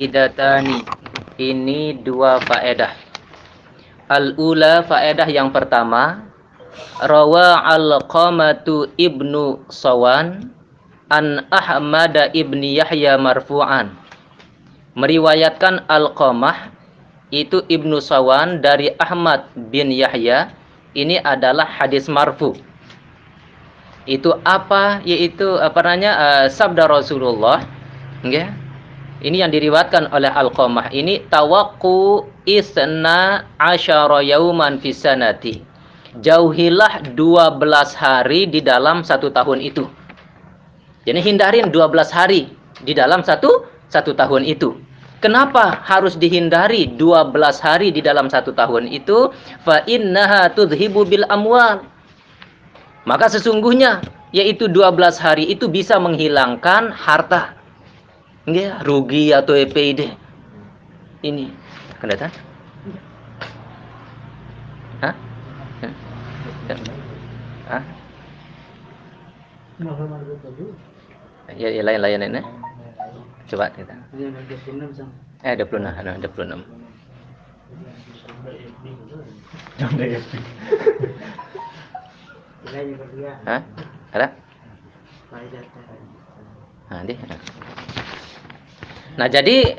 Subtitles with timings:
[0.00, 0.80] Idatani.
[1.36, 2.96] Ini dua faedah.
[4.08, 6.24] Al-ula faedah yang pertama,
[7.04, 10.48] rawa al-qamatu ibnu Sawan
[11.12, 13.92] an Ahmad ibni Yahya marfu'an.
[14.96, 16.72] Meriwayatkan al-qamah
[17.28, 20.48] itu ibnu Sawan dari Ahmad bin Yahya.
[20.96, 22.56] Ini adalah hadis marfu.
[24.08, 25.04] Itu apa?
[25.04, 26.12] Yaitu apa namanya?
[26.16, 27.68] Uh, sabda Rasulullah.
[28.24, 28.48] Okay?
[29.20, 30.88] Ini yang diriwatkan oleh Al-Qamah.
[30.96, 35.60] Ini tawakku isna asyara yauman fisanati.
[36.24, 37.20] Jauhilah 12
[38.00, 39.84] hari di dalam satu tahun itu.
[41.04, 42.48] Jadi hindarin 12 hari
[42.80, 44.80] di dalam satu satu tahun itu.
[45.20, 49.28] Kenapa harus dihindari 12 hari di dalam satu tahun itu?
[49.68, 51.84] Fa innaha tudhibu bil amwal.
[53.04, 54.00] Maka sesungguhnya
[54.32, 57.59] yaitu 12 hari itu bisa menghilangkan harta
[58.48, 60.16] Nggih, rugi atau EPID.
[61.20, 61.52] Ini.
[65.04, 65.14] Hah?
[67.68, 67.84] Hah?
[71.52, 72.40] Ya, ya lain-lain ini.
[73.52, 73.92] Coba kita.
[75.44, 75.84] Eh, 26,
[76.24, 76.64] 26.
[83.44, 83.60] Hah?
[84.16, 84.28] Ada?
[86.90, 87.14] Nah, di.
[89.20, 89.76] Nah, jadi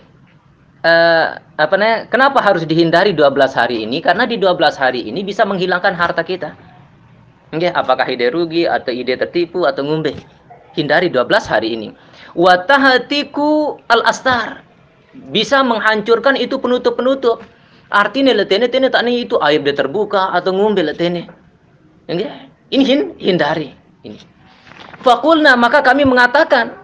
[0.85, 2.05] eh, apa namanya?
[2.13, 3.97] Kenapa harus dihindari 12 hari ini?
[3.97, 6.53] Karena di 12 hari ini bisa menghilangkan harta kita.
[7.49, 10.13] Nggih, apakah ide rugi atau ide tertipu atau ngumbe?
[10.77, 11.89] Hindari 12 hari ini.
[12.37, 14.61] Wa tahatiku al-astar.
[15.33, 17.41] Bisa menghancurkan itu penutup-penutup.
[17.91, 21.27] Artinya letene tene tak nih itu aib dia terbuka atau ngumbe letene.
[22.07, 23.75] Ini hindari
[24.07, 24.21] ini.
[25.03, 26.80] Fakulna maka kami mengatakan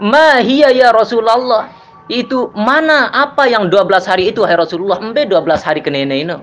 [0.00, 1.68] Ma hiya ya Rasulullah.
[2.08, 5.00] Itu mana apa yang 12 hari itu hai Rasulullah?
[5.00, 6.36] Embe 12 hari kenene ini.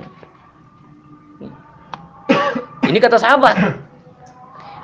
[2.89, 3.55] Ini kata sahabat.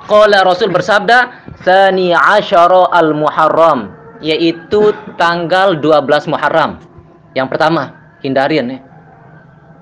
[0.06, 3.90] Qala Rasul bersabda, "Tsani asyara al-Muharram."
[4.22, 6.78] Yaitu tanggal 12 Muharram.
[7.34, 8.78] Yang pertama, hindarin ya.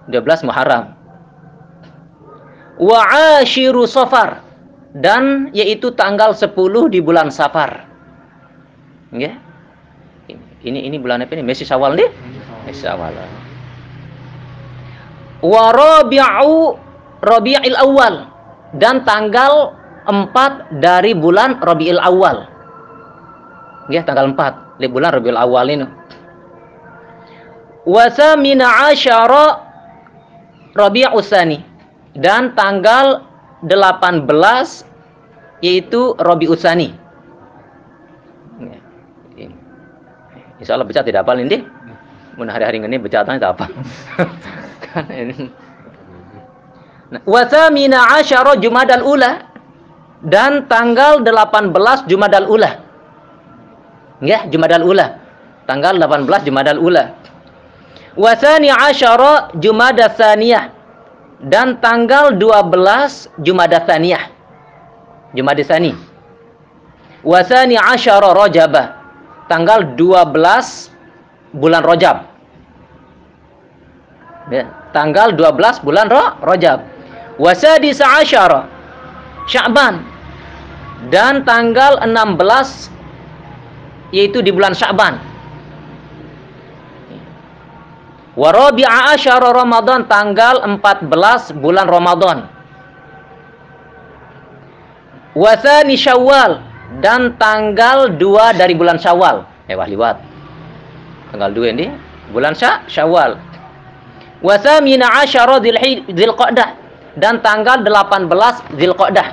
[0.09, 0.97] 12 Muharram.
[2.81, 3.00] Wa
[3.39, 4.43] ashiru Safar
[4.97, 7.94] dan yaitu tanggal 10 di bulan Safar.
[9.14, 9.38] Ya.
[10.64, 11.47] Ini ini bulan apa ini?
[11.47, 12.10] Mesir Syawal nih?
[12.66, 13.14] Mesir Syawal.
[15.44, 16.75] Wa Rabi'u
[17.22, 18.26] Rabi'il Awal
[18.80, 19.76] dan tanggal
[20.08, 22.48] 4 dari bulan Rabi'il Awal.
[23.92, 25.86] Ya, tanggal 4 di bulan Rabi'il Awal ini.
[27.84, 29.60] Wa samina asyara
[30.72, 31.60] Rabi'u Tsani
[32.16, 33.22] dan tanggal
[33.69, 34.25] 18
[35.60, 37.03] yaitu Rabi'u Tsani.
[40.62, 41.66] Insya Allah becat tidak apa ini.
[42.34, 43.66] Mun hari-hari ini becatan tidak apa.
[44.91, 45.50] kan ini.
[47.15, 49.54] Nah, Wasamina asyara Jumadal Ula
[50.22, 52.70] dan tanggal 18 Jumadal Ula.
[54.22, 55.20] Ya, Jumadal Ula.
[55.69, 57.14] Tanggal 18 Jumadal Ula.
[58.14, 60.70] Wasani asyara Jumada Tsaniyah
[61.43, 64.25] dan tanggal 12 Jumada Tsaniyah.
[65.34, 65.93] Jumada Tsani.
[67.26, 69.03] Wasani asyara Rajabah
[69.49, 72.16] tanggal 12 bulan Rojab.
[74.53, 76.84] Ya, tanggal 12 bulan Ro Rojab.
[77.41, 78.71] Wasadis asyara
[79.50, 80.05] Sya'ban
[81.10, 82.93] dan tanggal 16
[84.15, 85.19] yaitu di bulan Sya'ban.
[88.34, 92.50] Warabi'a asyara Ramadan tanggal 14 bulan Ramadan.
[95.34, 96.62] Wasani Syawal
[97.04, 99.44] dan tanggal 2 dari bulan Syawal.
[99.69, 100.16] Eh wah liwat.
[101.28, 101.92] Tanggal 2 ini
[102.32, 103.37] bulan Sya Syawal.
[104.41, 106.69] Wa thamina asyara Dzulqa'dah
[107.20, 109.28] dan tanggal 18 Dzulqa'dah.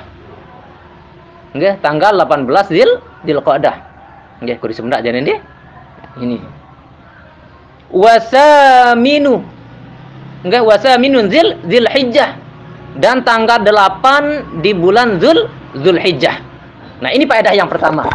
[1.52, 2.90] Nggih, tanggal 18 Dzul
[3.24, 3.76] Dzulqa'dah.
[4.44, 5.40] Nggih, kudu sebentar jane nggih.
[6.20, 6.38] Ini.
[7.92, 9.40] Wa thaminu
[10.44, 12.30] Nggih, wa thaminu Dzul Dzulhijjah
[13.00, 15.48] dan tanggal 8 di bulan Dzul
[15.80, 16.51] Dzulhijjah.
[17.02, 18.06] Nah, ini faedah yang pertama.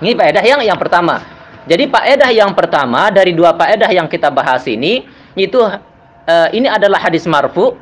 [0.00, 1.20] Ini faedah yang yang pertama.
[1.68, 5.04] Jadi faedah yang pertama dari dua faedah yang kita bahas ini
[5.36, 7.76] itu uh, ini adalah hadis marfu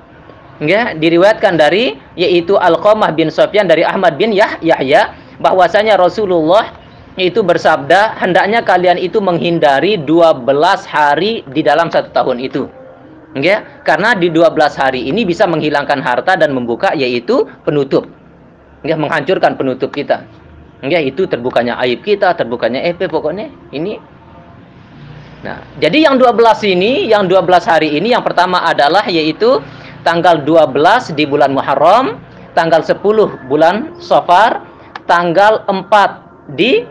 [0.58, 6.75] ya, diriwayatkan dari yaitu Al-Qamah bin Sufyan dari Ahmad bin Yah, Yahya bahwasanya Rasulullah
[7.14, 10.46] itu bersabda hendaknya kalian itu menghindari 12
[10.87, 12.66] hari di dalam satu tahun itu.
[13.38, 18.04] Ya, karena di 12 hari ini bisa menghilangkan harta dan membuka yaitu penutup
[18.82, 20.26] nggak menghancurkan penutup kita
[20.82, 23.99] nggak itu terbukanya aib kita terbukanya EP pokoknya ini
[25.43, 26.38] Nah, jadi yang 12
[26.70, 29.58] ini, yang 12 hari ini yang pertama adalah yaitu
[30.06, 32.23] tanggal 12 di bulan Muharram,
[32.55, 33.02] tanggal 10
[33.50, 34.62] bulan Safar,
[35.11, 36.87] tanggal 4 di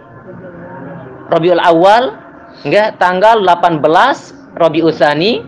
[1.31, 2.11] Rabiul Awal,
[2.67, 3.79] enggak, tanggal 18
[4.59, 5.39] Rabiul Tsani,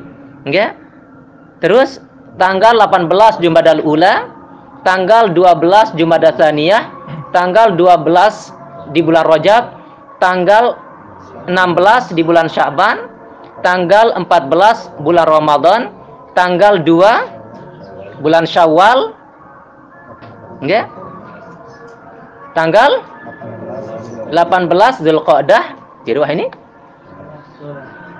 [0.47, 0.79] enggak?
[1.59, 1.99] Terus
[2.39, 4.31] tanggal 18 Jumadal Ula,
[4.83, 6.83] tanggal 12 Jumadah Tsaniyah,
[7.31, 9.63] tanggal 12 di bulan Rajab,
[10.19, 10.77] tanggal
[11.47, 13.09] 16 di bulan Sya'ban,
[13.63, 15.81] tanggal 14 bulan Ramadan,
[16.35, 19.15] tanggal 2 bulan Syawal,
[20.59, 20.87] enggak?
[22.53, 23.01] Tanggal
[24.29, 25.63] 18 Zulqa'dah,
[26.05, 26.47] jadi wah ini?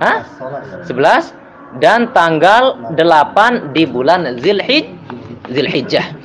[0.02, 0.26] Hah?
[0.90, 4.90] 11 dan tanggal 8 di bulan Zilhij
[5.52, 6.23] Zilhijjah.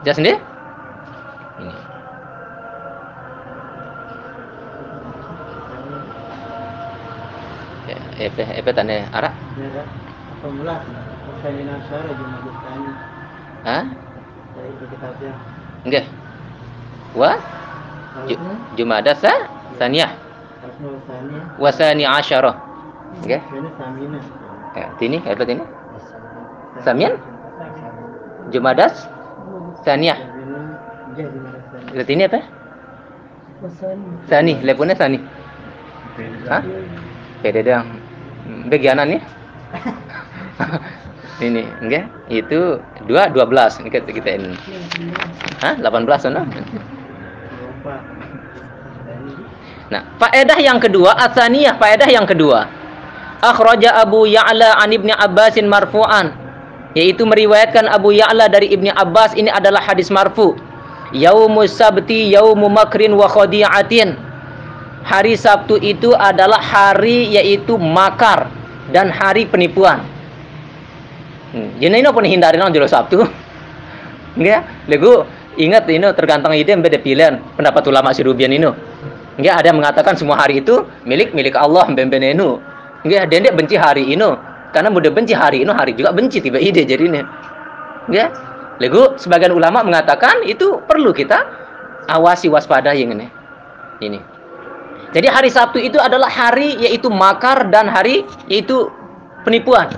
[0.00, 0.32] Jelas ini?
[1.60, 1.74] Ini.
[7.88, 7.96] Ya,
[8.28, 9.34] epe epe tanda arak.
[10.40, 10.80] Pemula,
[11.44, 12.92] Seminar sore Jumat Tani.
[13.64, 13.84] Hah?
[14.56, 15.32] Dari kitabnya.
[15.84, 16.04] Enggak.
[17.12, 17.32] Wa
[18.28, 19.32] Ju Harusnya, Jumada sa
[19.78, 20.12] Saniyah
[20.60, 21.40] harusnya usahanya.
[21.60, 22.56] wasani asyarah.
[23.24, 23.42] Enggak.
[23.52, 24.18] Ini Samina.
[24.76, 25.64] Eh, ini apa ini?
[26.84, 27.14] Samian?
[28.50, 29.06] Jumadas
[29.84, 30.18] Saniyah.
[30.18, 30.60] Samina,
[31.16, 31.88] dia di mana Sani?
[31.92, 32.40] Berarti ini apa?
[34.28, 35.18] Sani, leponnya Sani.
[36.48, 36.62] Hah?
[37.40, 37.86] Beda dong.
[38.68, 39.22] Bagianan nih.
[41.46, 42.04] ini, enggak?
[42.28, 43.80] Itu dua dua belas.
[43.80, 44.52] Ini kita kita ini.
[45.64, 45.76] Hah?
[45.80, 46.44] 18 sana?
[46.44, 47.94] Lupa.
[49.04, 49.32] Sani.
[49.90, 52.68] Nah, faedah yang kedua, atsaniyah, faedah yang kedua.
[53.40, 56.30] Akhraja Abu Ya'la an Ibnu Abbasin marfu'an,
[56.94, 60.58] yaitu meriwayatkan Abu Ya'la dari Ibnu Abbas ini adalah hadis marfu.
[61.10, 64.14] Yaumus sabti yaumu makrin wa khadi'atin.
[65.00, 68.52] Hari Sabtu itu adalah hari yaitu makar
[68.92, 70.04] dan hari penipuan.
[71.50, 73.24] Hmm, jadi ini nih hindari nang jero Sabtu?
[74.38, 75.26] Enggak, lego
[75.56, 78.70] ingat ini tergantung ide beda pilihan pendapat ulama Sirubian ini.
[79.40, 82.60] Enggak ada yang mengatakan semua hari itu milik milik Allah bembenenu.
[83.02, 84.36] Enggak, dia benci hari ini
[84.70, 87.26] karena mudah benci hari ini hari juga benci tiba ide jadinya.
[88.06, 88.30] Enggak.
[88.80, 91.36] Lego sebagian ulama mengatakan itu perlu kita
[92.08, 93.28] awasi waspada yang ini.
[94.00, 94.20] Ini.
[95.12, 98.88] Jadi hari Sabtu itu adalah hari yaitu makar dan hari yaitu
[99.44, 99.92] penipuan.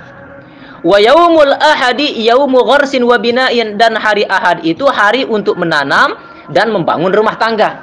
[0.83, 6.19] Wa yaumul ahadi yaumu gharsin wa bina'in dan hari Ahad itu hari untuk menanam
[6.51, 7.79] dan membangun rumah tangga.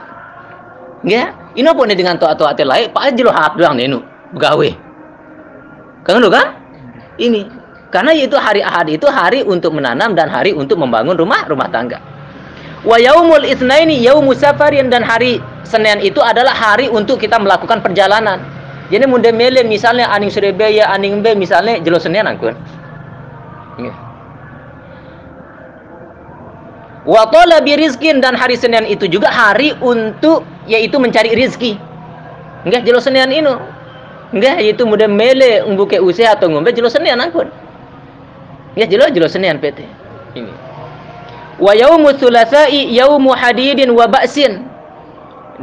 [1.00, 2.92] Ya, ini apa nih dengan toa-toa lain?
[2.92, 4.04] Pak aja lo hat doang nih nu,
[4.36, 4.68] begawe.
[6.04, 6.59] Kan lu kan?
[7.18, 7.48] Ini
[7.90, 11.98] karena itu hari Ahad itu hari untuk menanam dan hari untuk membangun rumah rumah tangga.
[12.86, 18.42] Wa yaumul itsnaini yaumu safarin dan hari Senin itu adalah hari untuk kita melakukan perjalanan.
[18.90, 22.58] Jadi mudah mele misalnya aning Surabaya, aning B misalnya jelo Senin angkun.
[23.78, 23.94] Nggih.
[27.06, 31.78] Wa talabi rizkin dan hari Senin itu juga hari untuk yaitu mencari rizki.
[32.66, 33.79] Enggak jelo Senin ini.
[34.30, 37.50] Enggak yaitu mudah mele mbuke usaha atau ngombe jelo Senin angkun.
[38.78, 39.82] Ya jelo jelo Senin PT.
[40.38, 40.52] Ini.
[41.58, 44.62] Wa yaumu tsulatsa'i yaumu hadidin wa ba'sin.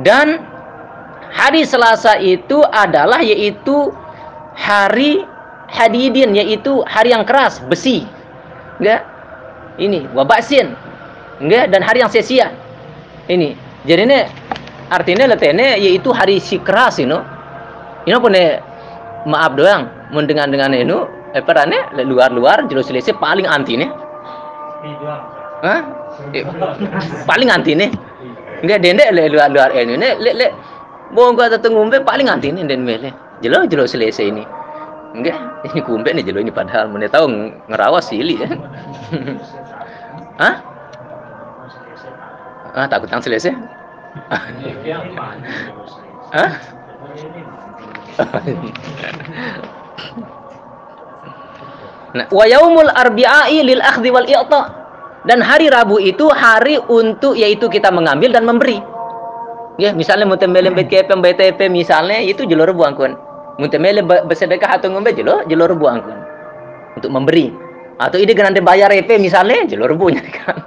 [0.03, 0.43] Dan
[1.31, 3.95] hari Selasa itu adalah yaitu
[4.53, 5.23] hari
[5.71, 8.03] hadidin yaitu hari yang keras, besi.
[8.83, 9.07] Enggak?
[9.79, 10.75] Ini wa ba'sin.
[11.39, 11.71] Enggak?
[11.71, 12.51] Dan hari yang sia-sia.
[13.31, 13.55] Ini.
[13.87, 14.19] Jadi ini
[14.91, 17.36] artinya letene yaitu hari si keras ini.
[18.07, 18.31] Ini pun
[19.27, 20.95] maaf doang mendengar dengan ini
[21.35, 23.91] eh perane luar-luar jelas selesai paling anti nih.
[25.59, 25.81] Hah?
[26.31, 26.47] Eh,
[27.29, 27.91] paling anti nih.
[28.63, 30.47] Enggak dendek le luar luar ini ne le le
[31.11, 33.11] bongko atau ngumbe paling anti nih den mele.
[33.43, 34.43] Jelo jelo selesai ini.
[35.11, 37.27] Enggak, ini kumbe nih jelo ini padahal mana tahu
[37.67, 38.47] ngerawas sili ya.
[40.41, 40.55] Hah?
[42.71, 43.51] Ah, takut yang selesai.
[46.31, 46.51] Hah?
[52.17, 52.45] Nah, wa
[52.97, 54.61] arbi'i lil akhdhi wal i'ta.
[55.27, 58.79] Dan hari Rabu itu hari untuk yaitu kita mengambil dan memberi.
[59.77, 63.13] Ya, misalnya mutemele BKP BTP misalnya itu jelur buangkun.
[63.59, 66.17] Mutemele bersedekah atau ngombe jelur jelur buangkun.
[66.97, 67.51] Untuk memberi.
[67.97, 70.57] Atau ide grande bayar EP misalnya jelur bunya kan.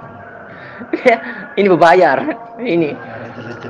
[1.03, 1.17] Ya,
[1.55, 2.17] ini berbayar.
[2.59, 2.89] Ini.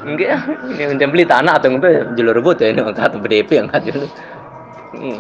[0.01, 0.39] Enggak,
[0.73, 4.07] ini untuk beli tanah atau ngombe jelur bu tuh ini atau BDP yang kan dulu.
[4.97, 5.19] Hmm.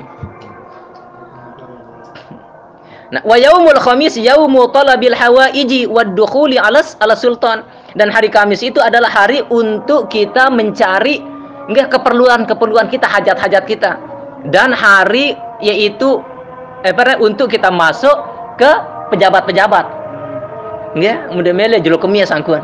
[3.11, 7.67] Nah, wa yaumul khamis yaumu talabil hawaiji wad dukhuli alas ala sultan.
[7.91, 11.19] Dan hari Kamis itu adalah hari untuk kita mencari
[11.67, 13.99] enggak keperluan-keperluan kita, hajat-hajat kita.
[14.47, 16.23] Dan hari yaitu
[16.87, 18.15] eh, untuk kita masuk
[18.55, 18.71] ke
[19.11, 19.85] pejabat-pejabat.
[20.95, 22.63] Ya, mudah mele jelo kemia sangkuan.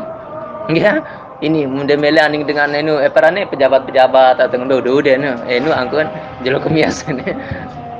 [1.38, 6.10] Ini mudah mele aning dengan enu apa ne pejabat-pejabat atau do do enu enu angkuan
[6.42, 7.22] jelo kemia sini.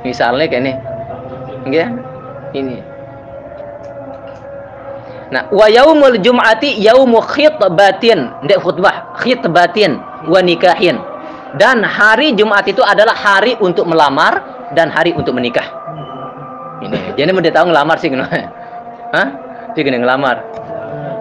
[0.02, 0.72] Misalnya kayak ini.
[1.68, 1.86] Ya,
[2.56, 2.82] ini.
[5.28, 10.96] Nah, wa yaumul jum'ati yaumu khitbatin, ndak khutbah, khitbatin wa nikahin.
[11.60, 14.40] Dan hari Jumat itu adalah hari untuk melamar
[14.72, 15.64] dan hari untuk menikah.
[16.80, 18.08] Ini, jadi mau tahu ngelamar sih?
[19.16, 19.28] Hah?
[19.76, 20.40] Sih gini ngelamar.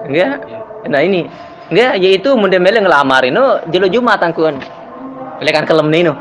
[0.08, 0.44] Enggak?
[0.88, 1.28] Nah ini,
[1.68, 4.60] enggak yaitu mende mele ngelamar ini jelo Jumat angkun.
[5.38, 6.14] Lekan kelem nih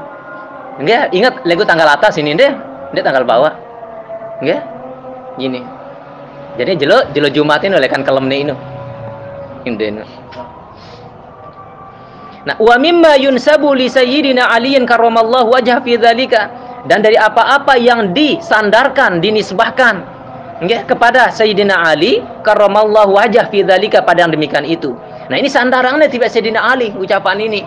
[0.77, 2.53] Enggak, ingat lego tanggal atas ini deh,
[2.93, 3.53] dia tanggal bawah.
[4.45, 4.61] Enggak?
[5.41, 5.61] Gini.
[6.57, 8.55] Jadi jelo jelo Jumat ini lekan kelem nih ini.
[9.67, 10.05] Ini.
[12.47, 16.47] Nah, wa mimma yunsabu li sayyidina Aliin karramallahu wajah fi dzalika
[16.87, 20.16] dan dari apa-apa yang disandarkan, dinisbahkan
[20.63, 24.97] nggih kepada Sayyidina Ali karramallahu wajah fi dzalika pada yang demikian itu.
[25.29, 27.61] Nah, ini sandarannya tiba Sayyidina Ali ucapan ini.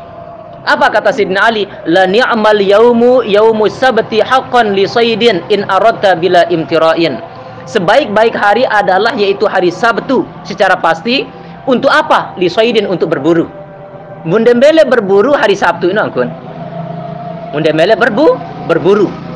[0.65, 1.63] Apa kata Sayyidina Ali?
[1.85, 7.21] La ni'mal yaumu yaumu sabti haqqan li sayyidin in aradta bila imtira'in.
[7.69, 11.21] Sebaik-baik hari adalah yaitu hari Sabtu secara pasti
[11.69, 12.33] untuk apa?
[12.41, 13.45] Li sayyidin untuk berburu.
[14.25, 16.27] Mundembele berburu hari Sabtu ini angkun.
[17.53, 19.28] Mundembele berbu berburu.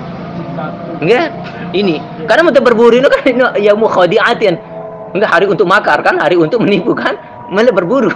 [1.01, 1.27] Enggak?
[1.73, 1.95] Ini.
[2.29, 3.21] Karena untuk berburu ini kan
[3.57, 4.55] ya mukhadi'atin.
[5.13, 7.17] Enggak hari untuk makar kan, hari untuk menipu kan,
[7.49, 8.09] mele berburu.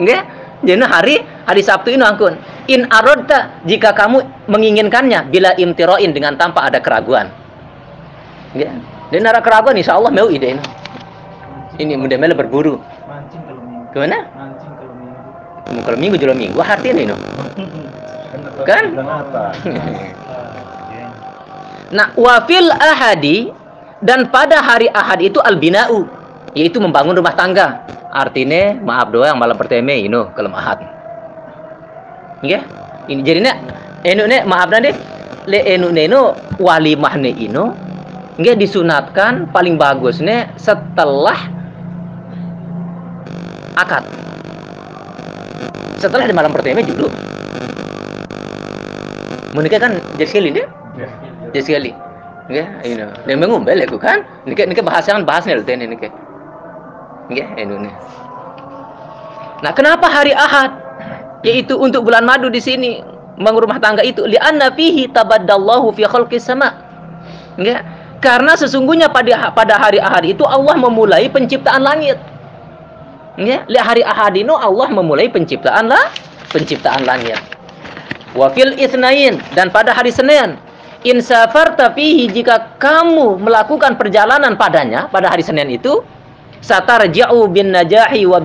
[0.00, 0.22] Enggak?
[0.64, 2.38] Jadi hari hari Sabtu ini angkun.
[2.72, 7.28] In arodta jika kamu menginginkannya bila imtiroin dengan tanpa ada keraguan.
[8.56, 8.72] Enggak?
[9.12, 10.64] Dan ada keraguan insya Allah mau ide ini.
[11.74, 11.98] Ini
[12.34, 12.78] berburu.
[12.78, 13.92] Mancing kalau minggu.
[13.92, 14.18] Gimana?
[14.32, 15.82] Kalau minggu.
[15.84, 17.16] Kalau minggu jual minggu hati ini no.
[18.68, 18.84] Kan?
[21.94, 23.54] Nah, wafil ahadi
[24.02, 26.10] dan pada hari ahad itu albinau
[26.58, 27.86] yaitu membangun rumah tangga.
[28.10, 30.82] Artinya maaf yang malam pertama ini kalau ahad.
[32.42, 32.62] Nggih.
[33.04, 33.52] Ini jadinya
[34.02, 34.90] enu ne maaf nanti
[35.46, 37.70] le enu ne inu walimah ne inu
[38.42, 41.38] nggih disunatkan paling bagusnya setelah
[43.78, 44.02] akad.
[46.02, 47.06] Setelah di malam pertama dulu.
[49.54, 50.66] Menikah kan jadi sekali dia.
[51.54, 51.92] Jadi sekali.
[52.50, 53.06] Ya, ini.
[53.24, 54.26] Dan mengumbel aku kan.
[54.44, 56.10] Nikah bahasa kan bahasnya loh ini nikah.
[57.30, 57.88] Ya, ini.
[59.62, 60.74] Nah, kenapa hari Ahad?
[61.46, 63.00] Yaitu untuk bulan madu di sini
[63.38, 66.74] mengurumah tangga itu li'anna fihi tabaddallahu fi khalqis sama.
[67.54, 67.86] Ya,
[68.18, 72.18] karena sesungguhnya pada pada hari Ahad itu Allah memulai penciptaan langit.
[73.38, 76.10] Ya, li hari Ahad itu Allah memulai penciptaan lah,
[76.50, 77.38] penciptaan langit.
[78.34, 80.58] Wa fil itsnain dan pada hari Senin
[81.04, 86.00] in safarta fihi jika kamu melakukan perjalanan padanya pada hari Senin itu
[86.64, 88.40] satarja'u bin najahi wa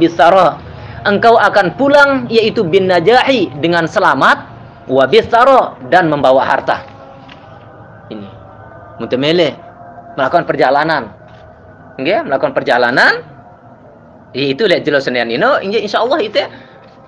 [1.07, 4.43] engkau akan pulang yaitu bin najahi dengan selamat
[4.91, 6.83] wa bisara dan membawa harta.
[8.11, 8.27] Ini.
[8.99, 9.55] Mutamele
[10.19, 11.15] melakukan perjalanan.
[11.95, 13.23] Nggih melakukan perjalanan.
[14.35, 15.41] Itu lihat jelas Senin ini
[15.81, 16.37] insya Allah itu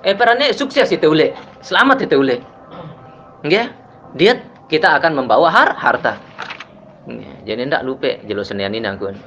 [0.01, 2.41] eh perane sukses itu ule selamat itu ule
[3.45, 3.69] nggih
[4.17, 4.41] dia
[4.71, 6.15] kita akan membawa har harta.
[7.43, 9.17] Jadi ndak lupa jelo senian ini angkun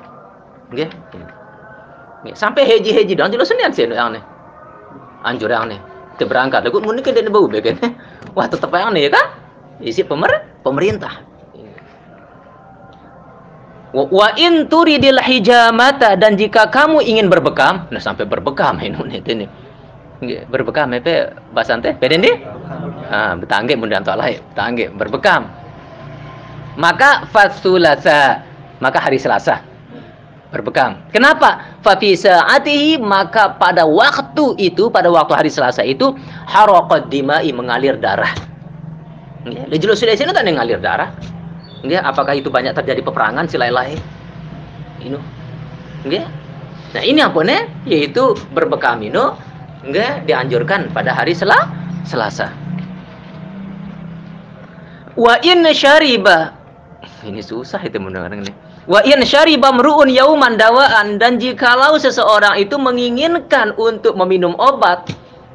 [0.73, 0.89] nggih
[2.33, 4.23] sampai heji-heji dan jelo senian sih yang nih
[5.21, 5.77] anjur yang nih
[6.17, 6.65] kita berangkat.
[6.65, 7.77] Lagu mun ke dia bau beken
[8.33, 9.27] wah tetap yang nih ya kan
[9.85, 11.21] isi pemer pemerintah.
[13.95, 18.99] Wa- in turidil hijamata dan jika kamu ingin berbekam nah sampai berbekam ini
[19.31, 19.47] ini
[20.51, 21.95] berbekam apa bahasa teh?
[21.95, 22.39] Beden deh
[23.11, 25.49] Ah, betangge mun danto alai, betangge berbekam.
[26.75, 28.43] Maka fasulasa,
[28.81, 29.63] maka hari Selasa
[30.55, 31.03] berbekam.
[31.11, 31.79] Kenapa?
[31.83, 36.15] Fa fi saatihi maka pada waktu itu, pada waktu hari Selasa itu
[36.47, 38.31] haraqad dimai mengalir darah.
[39.45, 41.13] Nggih, di jelo sini tak ngalir darah.
[41.85, 44.01] Nggih, apakah itu banyak terjadi peperangan silai-lai?
[45.05, 45.19] Ini.
[46.09, 46.25] Nggih.
[46.95, 47.61] Nah, ini apa nih?
[47.85, 49.21] Yaitu berbekam ini
[49.85, 51.69] nggih dianjurkan pada hari Sela
[52.09, 52.64] Selasa.
[55.15, 56.65] Wa in syariba
[57.25, 58.53] ini susah itu mendengar ini.
[58.85, 65.09] Wa in syariba mru'un yauman dawaan dan jikalau seseorang itu menginginkan untuk meminum obat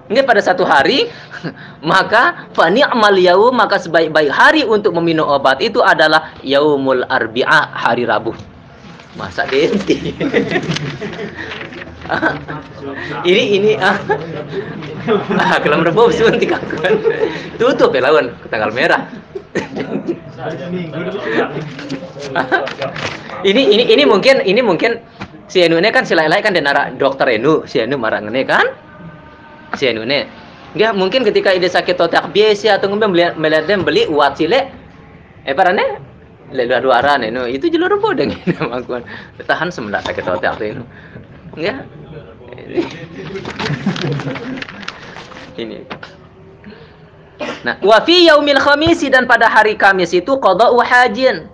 [0.10, 1.06] ini pada satu hari
[1.86, 8.10] maka fa ni'mal yaum maka sebaik-baik hari untuk meminum obat itu adalah yaumul arbi'ah hari
[8.10, 8.34] Rabu.
[9.18, 9.98] Masa denti.
[13.30, 13.98] ini ini ah.
[15.46, 16.58] ah kalau merebob suntik.
[17.62, 19.06] Tutup ya lawan tanggal merah.
[23.50, 25.02] ini ini ini mungkin ini mungkin
[25.50, 28.70] si Enu ini kan silai-lai kan denara dokter Enu si Enu marah ngene kan?
[29.74, 30.22] Si Enu ini.
[30.78, 34.70] Dia mungkin ketika ide sakit otak biasa atau ngombe melihat melihat dem beli uat sile
[35.50, 35.98] eh parane
[36.54, 37.50] le dua dua aran Enu.
[37.50, 39.02] Itu jalur bodeng ini makuan
[39.42, 40.86] tahan semendak sakit otak Enu.
[41.58, 41.90] Ya
[45.58, 45.82] ini
[47.64, 51.48] Nah, wa fi yaumil khamisi dan pada hari Kamis itu qada'u hajin.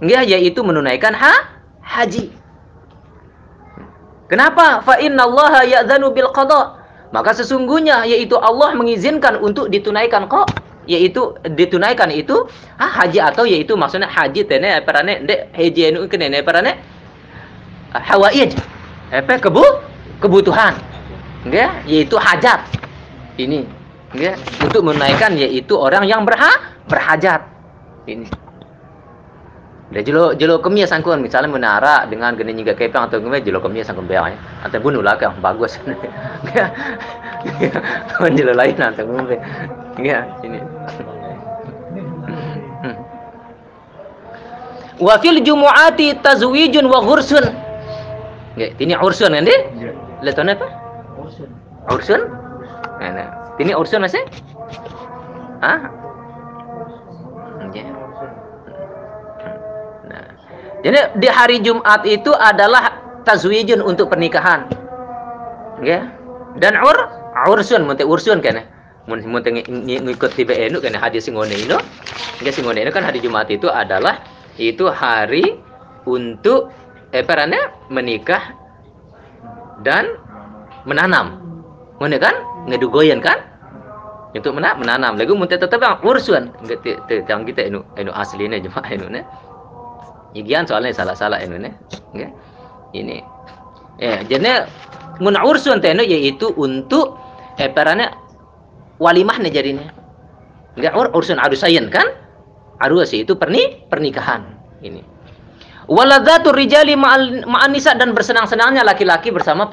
[0.00, 2.32] Ya, yaitu menunaikan ha haji.
[4.30, 4.80] Kenapa?
[4.86, 6.78] Fa innallaha ya'dzanu bil qada.
[7.10, 10.46] Maka sesungguhnya yaitu Allah mengizinkan untuk ditunaikan kok
[10.86, 12.46] yaitu ditunaikan itu
[12.78, 16.78] ha, haji atau yaitu maksudnya haji tene perane ndek haji anu kene perane
[17.90, 18.54] hawaij.
[19.10, 19.66] Apa kebu
[20.22, 20.78] kebutuhan.
[21.50, 22.62] Ya, yaitu hajat.
[23.34, 23.79] Ini
[24.14, 26.50] ya, untuk menaikkan yaitu orang yang berha
[26.90, 27.46] berhajat.
[28.08, 28.26] Ini.
[29.90, 31.18] Dia jelo jelo kemia sangkun.
[31.18, 34.38] Misalnya menara dengan gini juga kepang atau gimana jelo kemia sangkun beang ya.
[34.62, 35.78] Atau bunuh lah kan bagus.
[38.20, 39.34] Kan jelo lain atau gimana
[39.98, 40.60] ya ini.
[45.00, 47.48] Wa fil jumu'ati tazwijun wa ghursun.
[48.60, 49.58] Ya ini ursun kan dia
[50.20, 50.66] lihat apa?
[51.16, 51.48] Ursun.
[51.88, 52.20] Ursun?
[53.00, 54.24] Nah, ini ursun masih?
[55.60, 55.92] Ah?
[57.70, 57.86] Ya.
[60.80, 62.96] Jadi di hari Jumat itu adalah
[63.28, 64.64] tazwijun untuk pernikahan.
[65.84, 66.08] Ya.
[66.56, 66.96] Dan ur
[67.52, 68.64] ursun munte ursun kan.
[69.04, 71.68] Mun munte ngikut tiba enu kan hadis singone ini.
[72.40, 74.24] Enggak singone ini kan hari Jumat itu adalah
[74.56, 75.60] itu hari
[76.08, 76.72] untuk
[77.12, 77.60] eh perane
[77.92, 78.56] menikah
[79.84, 80.16] dan
[80.88, 81.40] menanam.
[82.00, 82.32] Mana kan?
[82.64, 83.49] Ngedugoyan kan?
[84.30, 85.12] Untuk menanam menanam.
[85.18, 86.54] Lagu mun tetap bang ursuan
[87.10, 89.22] yang kita inu inu asli ne jemaah inu ne
[90.30, 91.74] Igian soalnya salah-salah inu ne
[92.14, 92.30] okay.
[92.94, 93.18] ini.
[93.98, 94.70] Eh jadi
[95.18, 97.18] mun ursuan tenu yaitu untuk
[97.58, 98.14] eh perane
[99.02, 99.90] walimah ne jadinya
[100.78, 102.06] enggak ur ursun arusayan kan?
[102.80, 104.56] Arus itu perni pernikahan.
[104.80, 105.04] Ini.
[105.90, 109.66] Waladzatur rijali ma'an nisa dan bersenang-senangnya laki-laki bersama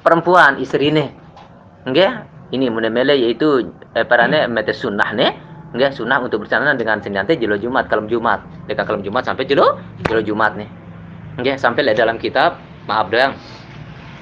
[0.00, 1.10] perempuan istrine
[1.82, 5.26] enggak ini mele yaitu eh, parane mete sunnah ne
[5.74, 8.46] enggak sunnah untuk bersama dengan senyante jelo Jumat kalau Jumat.
[8.70, 10.70] Dekat kalau Jumat sampai jelo jelo Jumat nih.
[11.42, 13.34] Enggak sampai le dalam kitab maaf doang.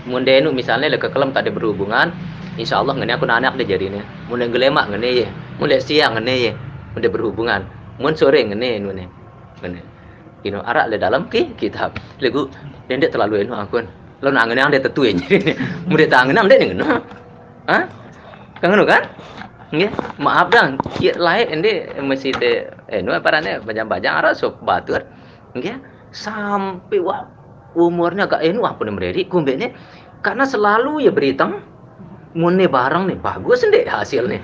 [0.08, 2.10] Mundenu misalnya le kekelem tak ada berhubungan
[2.56, 6.52] insya Allah ngene aku anak deh jadinya mun gelema ngene ya mun siang ngene ya
[6.96, 7.68] mun berhubungan.
[8.00, 9.04] Mun sore ngene ngene
[9.60, 9.80] ngene.
[10.42, 11.94] Ino arak le dalam ki kitab.
[12.18, 12.48] Legu
[12.88, 13.84] dendek terlalu eno aku
[14.22, 15.26] lo nangen yang dia tetu ini
[15.90, 16.86] mudah tangan yang dia ngono
[17.66, 17.82] ah
[18.62, 19.10] Kangen kan?
[19.74, 19.90] Nggih,
[20.22, 22.30] maaf dang, kieu lae ende masih
[22.92, 25.02] anu eh, parane bajang-bajang ara sok batur.
[25.58, 25.82] Nggih,
[26.14, 27.26] sampai wah
[27.74, 29.74] umurnya gak enu apa mereri kumbene
[30.20, 31.64] karena selalu ya beritang
[32.36, 34.38] mune barang nih bagus nih hasilnya.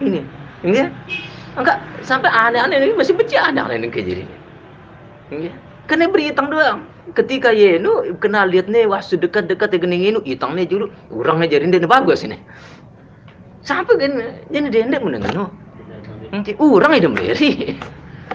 [0.00, 0.20] Ini,
[0.64, 0.86] nggih.
[1.52, 4.30] Enggak sampai aneh-aneh ini masih benci aneh-aneh ini kejadian.
[5.28, 5.54] Nggih.
[5.90, 10.54] Kena beritang doang ketika yenu kenal lihat nih wah sedekat dekat ya gening inu itang
[10.54, 12.38] nih julu orangnya jadi dia bagus ini
[13.66, 14.12] sampai kan
[14.50, 15.50] jadi dia tidak mendengar
[16.30, 17.50] nanti orang itu meri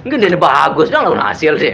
[0.05, 1.73] enggak dia bagus dong lawan hasil sih.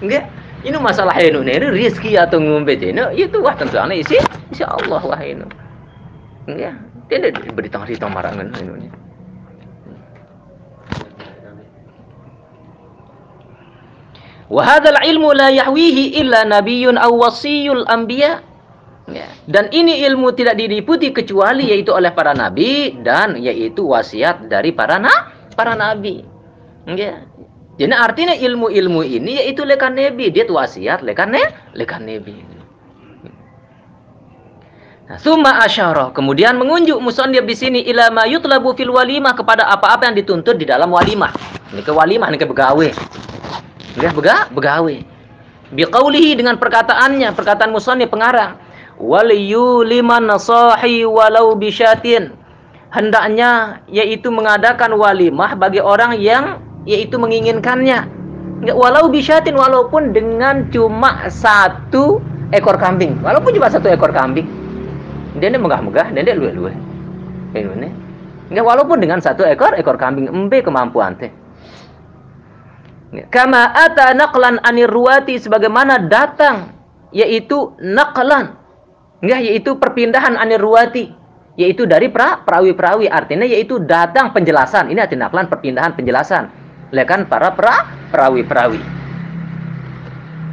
[0.00, 0.26] Enggak
[0.66, 4.18] ini masalah inu nih rezeki atau ngumbe ini itu wah tentu aneh sih.
[4.50, 5.46] Insya Allah wah inu.
[6.50, 6.74] Enggak
[7.06, 8.90] dia tidak beritang marangan inu
[14.46, 18.42] Wahadal ilmu la yahwihi illa nabiyyun aw wasiyul anbiya.
[19.06, 19.30] Ya.
[19.46, 24.98] Dan ini ilmu tidak diliputi kecuali yaitu oleh para nabi dan yaitu wasiat dari para
[24.98, 26.26] na para nabi.
[26.90, 27.26] Ya.
[27.76, 31.42] Jadi artinya ilmu-ilmu ini yaitu lekan nabi, dia wasiat lekan ne
[31.76, 32.56] lekan nabi.
[35.06, 36.10] Nah, summa asyara.
[36.10, 40.66] Kemudian mengunjuk musannif di sini ila ma yutlabu fil walimah kepada apa-apa yang dituntut di
[40.66, 41.30] dalam walimah.
[41.70, 42.88] Ini ke walimah, ini ke begawe.
[43.96, 44.96] Enggak bega, begawe.
[45.72, 48.60] Biqaulihi dengan perkataannya, perkataan musannif pengarang.
[49.00, 49.32] Wal
[49.88, 52.32] liman nasahi walau bisyatin.
[52.92, 58.08] Hendaknya yaitu mengadakan walimah bagi orang yang yaitu menginginkannya.
[58.72, 62.20] Walau bisyatin walaupun dengan cuma satu
[62.52, 63.20] ekor kambing.
[63.20, 64.48] Walaupun cuma satu ekor kambing.
[65.36, 66.72] Dia megah-megah, dia luwe-luwe.
[67.52, 67.88] Ini.
[68.52, 71.32] Enggak walaupun dengan satu ekor ekor kambing embe kemampuan teh.
[73.14, 76.74] Kama ata naqlan anir ruwati sebagaimana datang
[77.14, 78.58] yaitu naqlan.
[79.22, 81.14] Ya yaitu perpindahan anir ruwati
[81.54, 83.06] yaitu dari pra perawi-perawi.
[83.06, 84.90] Artinya yaitu datang penjelasan.
[84.90, 86.50] Ini artinya naqlan perpindahan penjelasan.
[86.90, 88.82] Lekan para pra perawi-perawi.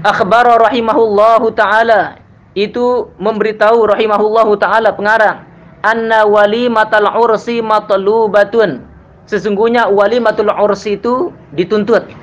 [0.05, 2.21] Akhbara rahimahullahu taala.
[2.53, 5.41] Itu memberitahu rahimahullahu taala pengarang.
[5.81, 8.85] Anna walimatal ursi matlubatun.
[9.25, 12.22] Sesungguhnya walimatul ursi itu dituntut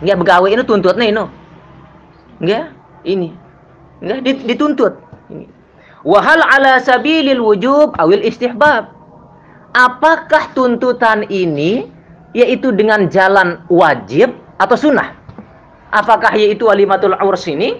[0.00, 1.24] nggak begawe ini tuntutnya ini
[2.40, 2.64] nggak
[3.04, 3.28] ini.
[4.00, 4.96] Nggak dituntut.
[6.00, 8.88] Wahal ala sabilil wujub awil istihbab.
[9.76, 11.86] Apakah tuntutan ini
[12.34, 15.14] yaitu dengan jalan wajib atau sunnah?
[15.92, 17.78] Apakah yaitu walimatul urs ini?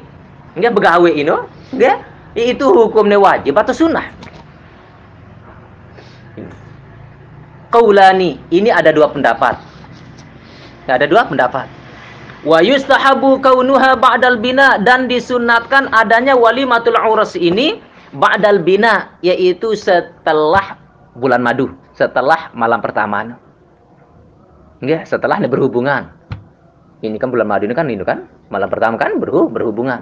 [0.55, 1.33] Nggak begawe ini
[1.73, 1.97] nggak
[2.37, 4.07] yaitu hukumnya wajib atau sunnah?
[7.71, 9.57] Qaulani ini ada dua pendapat.
[10.91, 11.80] Ada dua pendapat
[12.41, 17.85] Wa yustahabu kaunuha ba'dal bina dan disunatkan adanya walimatul urus ini
[18.17, 20.81] ba'dal bina yaitu setelah
[21.13, 23.37] bulan madu, setelah malam pertama.
[24.81, 26.09] Enggak, setelah ini berhubungan.
[27.05, 30.01] Ini kan bulan madu ini kan ini kan malam pertama kan berhu, berhubungan.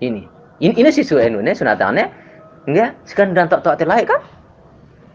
[0.00, 0.24] Ini.
[0.64, 2.08] Ini ini sih enu ini sunatannya.
[2.64, 4.20] Enggak, sekarang dan tok tok terlaik kan?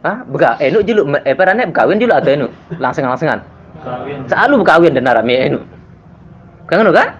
[0.06, 0.18] Hah?
[0.30, 2.48] Bega enu julu eh perane berkawin julu atau enu?
[2.78, 3.42] Langsung-langsungan.
[3.82, 4.30] Kawin.
[4.30, 5.60] Selalu berkawin dan narami enu.
[6.74, 7.14] Kan kan?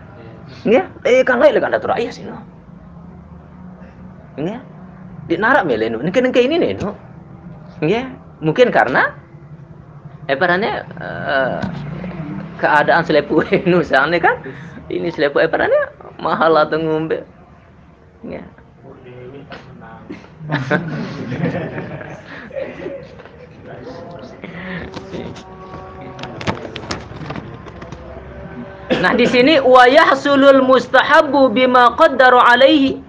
[0.66, 2.42] Nggih, eh kan lain kan datur ayah sih no.
[4.34, 4.58] Nggih.
[5.30, 6.02] Di narak mele no.
[6.02, 6.98] Niki niki ini nih no.
[7.86, 9.14] Nggih, mungkin karena
[10.26, 11.62] eh perannya uh,
[12.58, 14.42] keadaan selepu nu sana kan.
[14.90, 17.22] Ini selepu eh perannya mahal atau ngombe.
[18.26, 18.42] Nggih.
[29.04, 33.04] Nah, di sini wa yahsulul mustahabbu bima qaddaru alaihi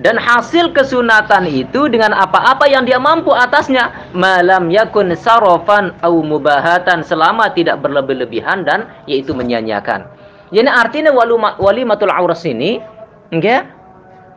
[0.00, 7.04] dan hasil kesunatan itu dengan apa-apa yang dia mampu atasnya malam yakun sarofan au mubahatan
[7.04, 10.08] selama tidak berlebih-lebihan dan yaitu menyanyiakan.
[10.48, 11.12] Jadi artinya
[11.60, 12.80] walimatul auras ini
[13.28, 13.68] enggak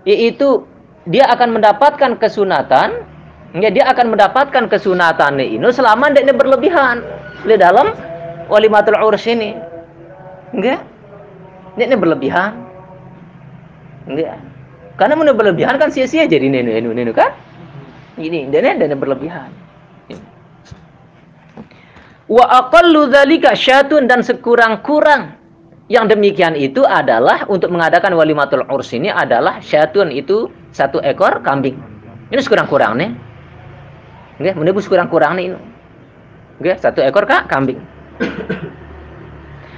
[0.03, 0.67] yaitu
[1.07, 3.07] dia akan mendapatkan kesunatan
[3.55, 6.99] enggak dia akan mendapatkan kesunatan ini selama tidak berlebihan
[7.47, 7.95] di dalam
[8.51, 9.55] walimatul auras ini
[10.55, 10.96] Enggak.
[11.77, 12.51] Ini, berlebihan.
[14.09, 14.41] Enggak.
[14.97, 17.29] Karena mana berlebihan kan sia-sia jadi nenu nenu nenu kan?
[18.17, 19.53] Ini dan dan berlebihan.
[22.27, 25.37] Wa aqallu dzalika syatun dan sekurang-kurang
[25.87, 31.77] yang demikian itu adalah untuk mengadakan walimatul urs ini adalah syatun itu satu ekor kambing.
[32.27, 33.09] Ini sekurang-kurang nih.
[34.43, 35.55] Nggih, menebus kurang-kurang nih.
[36.59, 37.79] Nggih, satu ekor kak kambing.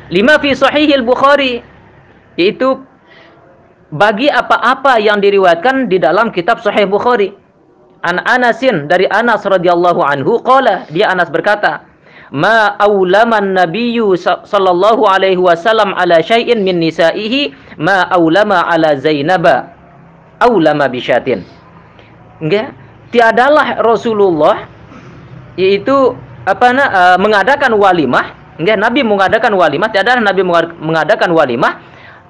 [0.09, 1.61] Lima fi sahihil Bukhari
[2.39, 2.79] yaitu
[3.91, 7.35] bagi apa-apa yang diriwayatkan di dalam kitab Sahih Bukhari.
[7.99, 11.83] An Anasin dari Anas radhiyallahu anhu qala dia Anas berkata,
[12.31, 19.75] "Ma aulaman nabiyyu sallallahu alaihi wasallam ala syai'in min nisaihi ma aulama ala Zainaba
[20.39, 21.43] aulama bisyatin."
[22.39, 22.71] Enggak,
[23.11, 24.63] tiadalah Rasulullah
[25.59, 26.15] yaitu
[26.47, 30.43] apa na, uh, mengadakan walimah Enggak, Nabi mengadakan walimah, tiada Nabi
[30.83, 31.79] mengadakan walimah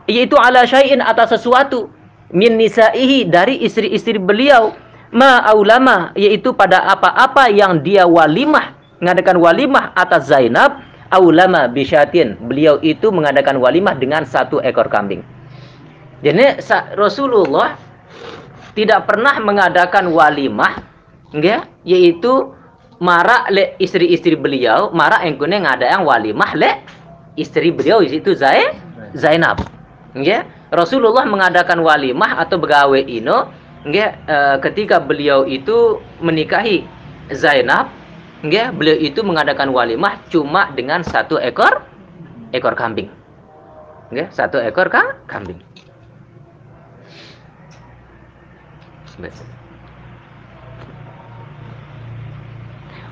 [0.10, 1.88] yaitu ala syai'in atas sesuatu.
[2.34, 4.74] Min nisaihi dari istri-istri beliau.
[5.10, 8.74] Ma aulama yaitu pada apa-apa yang dia walimah.
[9.00, 10.82] Mengadakan walimah atas Zainab
[11.14, 12.38] aulama bisyatin.
[12.46, 15.22] Beliau itu mengadakan walimah dengan satu ekor kambing.
[16.20, 16.60] Jadi
[17.00, 17.80] Rasulullah
[18.76, 20.84] tidak pernah mengadakan walimah
[21.32, 22.52] enggak yaitu
[23.00, 26.84] marak le istri-istri beliau, marak engkune ngada yang walimah le
[27.40, 28.76] istri beliau itu Zai
[29.16, 29.79] Zainab.
[30.20, 30.44] Nggih.
[30.70, 33.50] Rasulullah mengadakan walimah atau begawe ino
[33.88, 34.38] nggih e,
[34.70, 36.84] ketika beliau itu menikahi
[37.32, 37.90] Zainab,
[38.44, 41.82] nggih, beliau itu mengadakan walimah cuma dengan satu ekor
[42.52, 43.08] ekor kambing.
[44.12, 45.58] Nggih, satu ekor ka kambing.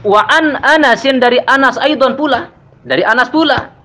[0.07, 2.47] Wa an Anasin dari Anas Aidon pula.
[2.87, 3.75] Dari Anas pula.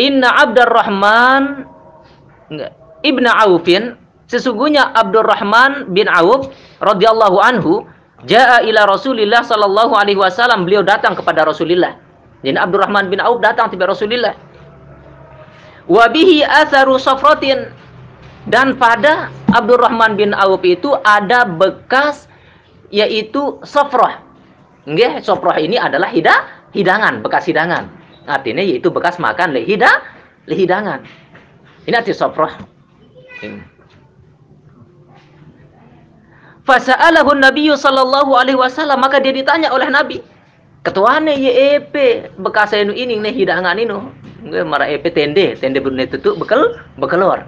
[0.00, 1.69] Inna Abdurrahman
[3.00, 6.50] Ibn Aufin sesungguhnya Abdurrahman bin Auf
[6.82, 7.86] radhiyallahu anhu
[8.26, 11.96] jaa ila Rasulillah sallallahu alaihi wasallam beliau datang kepada Rasulullah.
[12.42, 14.34] Jadi Abdurrahman bin Auf datang kepada Rasulullah.
[15.86, 17.70] Wa bihi atharu safratin
[18.50, 22.26] dan pada Abdurrahman bin Auf itu ada bekas
[22.90, 24.30] yaitu safrah
[24.88, 27.92] Nggih, soproh ini adalah hida, hidangan, bekas hidangan.
[28.24, 29.90] Artinya yaitu bekas makan le hida,
[30.48, 31.04] hidangan.
[31.88, 32.52] Ini arti soproh.
[33.40, 33.60] Ini.
[36.68, 40.20] Fasa'alahu Nabi sallallahu alaihi wasallam maka dia ditanya oleh Nabi.
[40.80, 41.92] Ketuane ye EP
[42.40, 43.96] bekas anu ini nih hidangan ini.
[44.40, 47.44] Nggak marah EP tende, tende bener tutup bekal bekelor.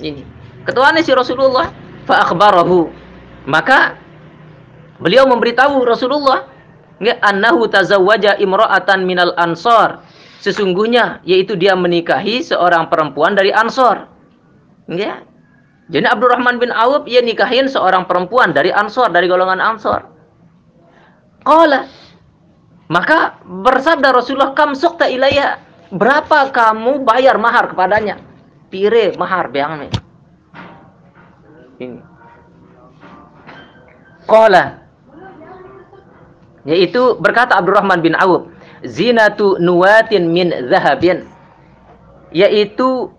[0.00, 0.20] Ini.
[0.68, 1.72] Ketuane si Rasulullah
[2.04, 2.92] fa akhbarahu.
[3.48, 3.96] Maka
[5.00, 6.44] beliau memberitahu Rasulullah
[7.00, 10.02] nggak annahu tazawwaja imra'atan minal ansor.
[10.42, 14.10] Sesungguhnya yaitu dia menikahi seorang perempuan dari Ansor.
[14.90, 15.22] Nggak?
[15.94, 20.02] Jadi Abdurrahman bin Auf ia nikahin seorang perempuan dari Ansor, dari golongan Ansor.
[21.46, 21.86] Qala
[22.90, 25.62] maka bersabda Rasulullah kam sukta ilayya
[25.94, 28.18] berapa kamu bayar mahar kepadanya?
[28.66, 29.86] Pire mahar biang
[31.78, 32.02] Ini.
[34.26, 34.82] Qala
[36.66, 38.50] yaitu berkata Abdurrahman bin Auf
[38.86, 41.26] zinatu nuwatin min zahabin.
[42.32, 43.12] Yaitu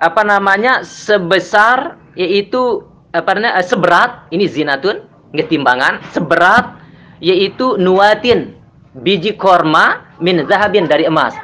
[0.00, 2.82] apa namanya sebesar yaitu
[3.14, 6.82] apa namanya seberat ini zinatun nggak timbangan seberat
[7.22, 8.56] yaitu nuwatin
[8.98, 11.36] biji korma min zahabin dari emas.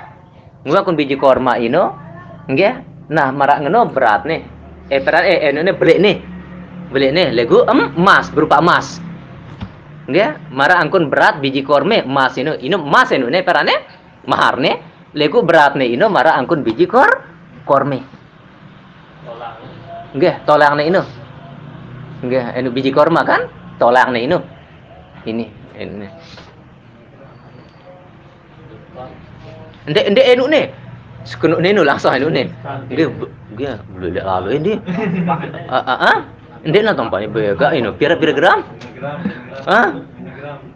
[0.66, 1.94] Ngakun biji korma ino
[2.50, 4.42] nggak nah marak ngeno berat nih.
[4.90, 6.16] Eh berat eh ini beli nih.
[6.90, 9.05] Beli nih legu emas berupa emas
[10.06, 13.74] nggak mara angkun berat biji korme emas ini ini emas ini ne perane
[14.30, 14.72] mahar ne
[15.18, 17.10] legu berat nih ini mara angkun biji kor
[17.66, 18.06] korme
[20.14, 21.02] nggak tolang nih ini
[22.22, 23.50] nggak ini biji korma kan
[23.82, 24.38] tolang nih ini
[25.26, 26.08] ini ini
[29.86, 30.66] Ndek ndek enu nih
[31.26, 32.46] sekenuk nih langsung enu nih
[32.90, 33.06] dia
[33.58, 34.72] dia boleh lalu ini
[35.66, 36.18] ah ah
[36.66, 38.60] ndek na tampaknya bega ini pira-pira gram
[39.66, 39.88] Hah?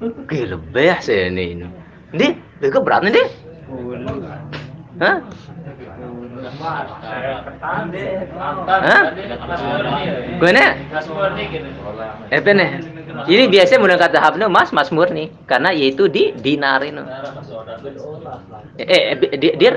[0.01, 1.55] Oke, lebih saya ini.
[1.55, 1.67] ini.
[2.11, 2.27] Ndi,
[2.59, 3.29] bego berat nih,
[5.01, 5.17] Hah?
[8.67, 9.03] Hah?
[10.41, 10.69] Gue nih?
[12.33, 12.71] Eh, nih?
[13.29, 17.05] Ini biasanya menggunakan tahapnya mas, mas murni, karena yaitu di dinar ini.
[18.81, 19.75] Eh, eh, dir,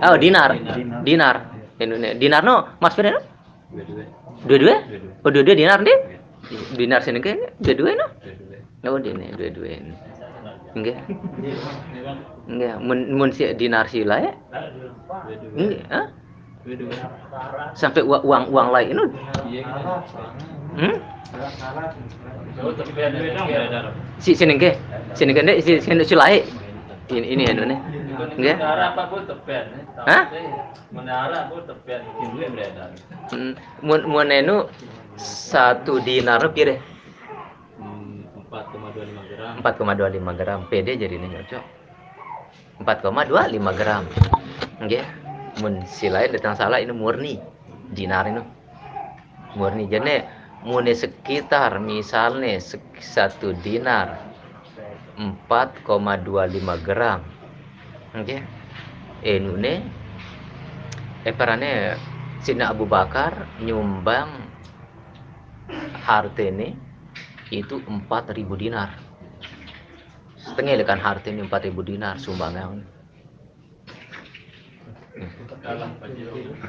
[0.00, 0.54] oh dinar,
[1.02, 1.36] dinar.
[1.78, 3.33] Ini dinar no, mas murni no?
[4.44, 4.76] Dua-dua?
[5.26, 5.98] Oh dua-dua dinar nih?
[6.78, 7.38] Dinar sini kan?
[7.58, 8.06] Dua-dua no?
[8.84, 9.94] Oh, dia nih dua-dua ini.
[10.76, 10.98] Enggak.
[12.46, 14.32] Enggak, mun mun si dinar sila ya?
[15.56, 16.06] Enggak, ah?
[17.72, 19.06] Sampai uang uang, uang lain itu.
[20.74, 20.96] Hmm?
[24.20, 24.76] Si sini ke?
[25.16, 26.44] Sini ke si sini si lain.
[27.08, 27.42] Ini ini
[28.14, 28.36] anu nih.
[28.38, 28.56] Enggak.
[30.06, 30.24] Hah?
[30.94, 32.94] Menara pun ini beredar.
[33.34, 34.70] Hmm, mun mun anu
[35.18, 36.94] satu dinar pire?
[38.54, 39.58] 4,25 gram.
[39.58, 41.64] 4,25 gram PD jadi ini cocok
[42.86, 44.04] 4,25 gram
[44.78, 45.04] nggih
[45.62, 47.42] mun si lain datang salah ini murni
[47.90, 48.42] dinar ini
[49.58, 50.26] murni jadi
[50.62, 52.62] mune sekitar misalnya
[52.98, 54.22] satu dinar
[55.18, 57.20] 4,25 gram
[58.14, 58.42] nggih
[59.26, 59.74] eh nune
[61.26, 61.98] eh parane
[62.44, 64.30] Sina Abu Bakar nyumbang
[66.06, 66.76] harta ini
[67.50, 68.94] itu 4000 dinar.
[70.38, 72.84] Setengah kan harta ini 4000 dinar sumbangan.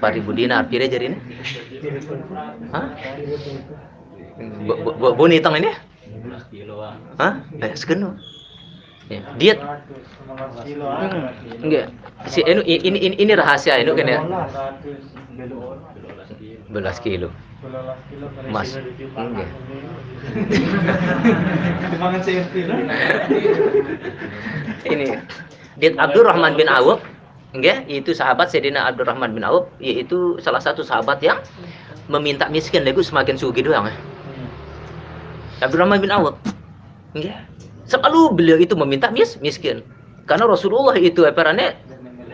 [0.02, 1.18] 4000 dinar pira jadi ini
[2.74, 2.88] hah?
[4.66, 4.98] Bu- bu-
[5.58, 5.72] ini
[6.06, 6.96] 15 kilo ah.
[7.18, 7.34] hah?
[7.62, 8.16] Eh sekeno
[9.10, 9.22] ya.
[9.38, 11.64] Diet hmm.
[11.66, 11.86] enggak.
[12.30, 14.20] Si ini ini ini, ini rahasia ini kan ya?
[16.70, 17.30] 12 kilo.
[18.50, 18.78] Mas,
[19.16, 19.50] enggak.
[24.86, 25.18] Ini.
[25.76, 27.02] Diet Abdurrahman bin Auf
[27.54, 27.86] enggak.
[27.90, 31.38] Itu sahabat Sayyidina Abdurrahman bin Auf yaitu salah satu sahabat yang
[32.10, 32.86] meminta miskin.
[32.86, 33.96] Lagi semakin sugi doang ya.
[35.62, 36.36] Abdurrahman bin Auf
[37.16, 37.48] enggak
[37.86, 39.86] selalu beliau itu meminta mis miskin
[40.26, 41.78] karena Rasulullah itu perannya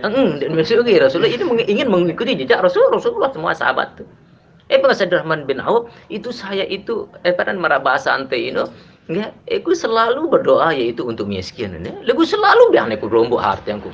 [0.01, 4.07] Eng, dan Mesir Rasulullah ini ingin mengikuti jejak Rasul Rasulullah semua sahabat tuh.
[4.73, 8.65] Eh Bang Abdurrahman bin Auf itu saya itu eh peran marabasa ante ini
[9.11, 11.91] Enggak, aku selalu berdoa yaitu untuk miskin ini.
[12.07, 13.91] Lagu selalu biang aku rombok harta yang ku.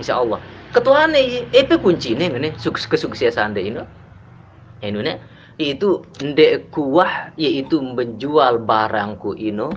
[0.00, 0.42] Insya Allah.
[0.72, 2.26] Ketua nih, apa kunci ini
[2.58, 3.84] sukses kesuksesan deh ini.
[4.82, 5.14] Ini
[5.60, 9.68] itu ndek kuah yaitu menjual barangku ini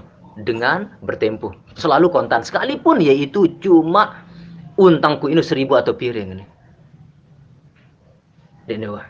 [0.44, 1.56] dengan bertempuh.
[1.80, 4.28] Selalu kontan sekalipun yaitu cuma
[4.76, 6.46] untangku ini seribu atau piring ini.
[8.68, 9.08] Ini wah.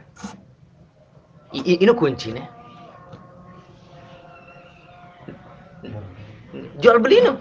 [1.55, 2.45] Ini kuncinya.
[6.79, 7.33] jual beli nu.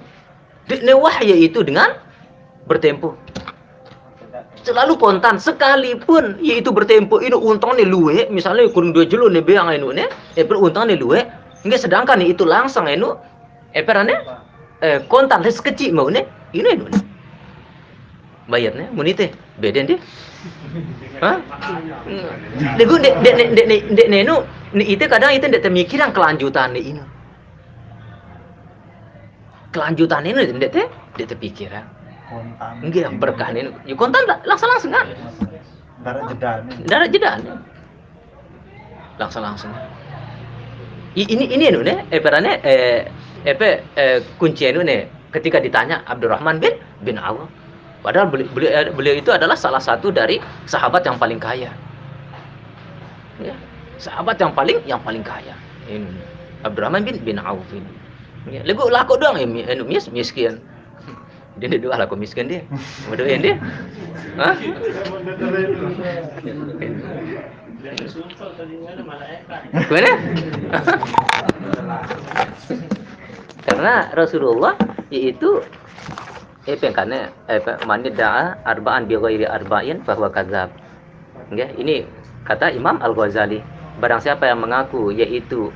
[0.64, 1.92] Di wahya itu dengan
[2.64, 3.12] bertempuh.
[4.64, 9.68] selalu kontan sekalipun yaitu bertempo ini untang ni luwe misalnya kurang dua jelo ni beang
[9.68, 10.08] inu ne
[10.40, 11.20] eh untang ni luwe
[11.68, 13.12] nggak sedangkan itu langsung inu
[13.74, 14.14] eh perane
[14.80, 16.22] eh kontan les kecil mau ne
[16.54, 16.86] ini ne
[18.48, 19.98] bayarnya munite beda dia
[21.24, 21.40] Hah?
[22.76, 24.44] Lego dek dek dek dek dek nenu
[24.76, 27.02] ni itu kadang itu dek pemikiran kelanjutan ni ini.
[29.72, 31.84] Kelanjutan ini dek teh dek terpikiran.
[32.28, 33.72] kontan Enggak berkah ini.
[33.88, 35.06] Ya kontan langsung langsung kan.
[36.04, 37.56] darah jeda nih Darat jeda nih.
[39.16, 39.72] Langsung langsung.
[41.16, 42.20] Ini ini ne, eh
[42.60, 43.00] eh
[43.44, 45.04] apa eh, kunci nu ne
[45.36, 46.72] ketika ditanya Abdurrahman bin
[47.04, 47.44] bin Auf.
[48.04, 50.36] Padahal beliau, beliau, beliau itu adalah salah satu dari
[50.68, 51.72] sahabat yang paling kaya.
[53.40, 53.56] Ya,
[53.96, 55.56] sahabat yang paling yang paling kaya.
[55.88, 56.08] Ini
[56.64, 57.92] Abdurrahman bin bin Auf ini.
[58.48, 60.60] Ya, lagu laku doang ya, anu, mis, miskin.
[61.60, 62.66] Dia dia doa laku miskin dia.
[63.06, 63.54] Mau doain dia.
[64.34, 64.58] Hah?
[69.86, 70.10] Gimana?
[73.64, 74.76] Karena Rasulullah
[75.08, 75.64] yaitu
[76.68, 80.72] eh karena eh man da'a arba'an bi arba'in bahwa kadzab.
[81.52, 82.04] Ya, ini
[82.44, 83.60] kata Imam Al-Ghazali.
[84.00, 85.70] Barang siapa yang mengaku yaitu